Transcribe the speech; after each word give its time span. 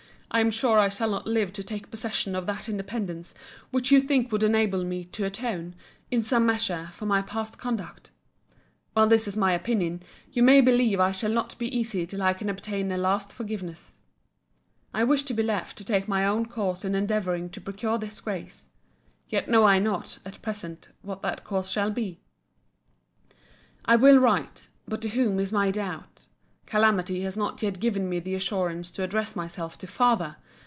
—I 0.33 0.39
am 0.39 0.49
sure 0.49 0.79
I 0.79 0.87
shall 0.87 1.09
not 1.11 1.27
live 1.27 1.51
to 1.51 1.61
take 1.61 1.91
possession 1.91 2.37
of 2.37 2.45
that 2.45 2.69
independence, 2.69 3.33
which 3.69 3.91
you 3.91 3.99
think 3.99 4.31
would 4.31 4.43
enable 4.43 4.85
me 4.85 5.03
to 5.11 5.25
atone, 5.25 5.75
in 6.09 6.21
some 6.23 6.45
measure, 6.45 6.87
for 6.93 7.05
my 7.05 7.21
past 7.21 7.57
conduct. 7.57 8.11
While 8.93 9.07
this 9.09 9.27
is 9.27 9.35
my 9.35 9.51
opinion, 9.51 10.01
you 10.31 10.41
may 10.41 10.61
believe 10.61 11.01
I 11.01 11.11
shall 11.11 11.31
not 11.33 11.57
be 11.59 11.67
easy 11.77 12.05
till 12.07 12.21
I 12.21 12.31
can 12.31 12.47
obtain 12.47 12.93
a 12.93 12.97
last 12.97 13.33
forgiveness. 13.33 13.95
I 14.93 15.03
wish 15.03 15.23
to 15.23 15.33
be 15.33 15.43
left 15.43 15.77
to 15.79 15.83
take 15.83 16.07
my 16.07 16.25
own 16.25 16.45
course 16.45 16.85
in 16.85 16.95
endeavouring 16.95 17.49
to 17.49 17.59
procure 17.59 17.97
this 17.97 18.21
grace. 18.21 18.69
Yet 19.27 19.49
know 19.49 19.65
I 19.65 19.79
not, 19.79 20.19
at 20.25 20.41
present, 20.41 20.87
what 21.01 21.21
that 21.23 21.43
course 21.43 21.69
shall 21.69 21.91
be. 21.91 22.21
I 23.83 23.97
will 23.97 24.17
write. 24.17 24.69
But 24.87 25.01
to 25.01 25.09
whom 25.09 25.41
is 25.41 25.51
my 25.51 25.71
doubt. 25.71 26.05
Calamity 26.67 27.23
has 27.23 27.35
not 27.35 27.61
yet 27.61 27.81
given 27.81 28.07
me 28.07 28.17
the 28.21 28.33
assurance 28.33 28.91
to 28.91 29.03
address 29.03 29.35
myself 29.35 29.77
to 29.77 29.87
my 29.87 29.91
FATHER. 29.91 30.35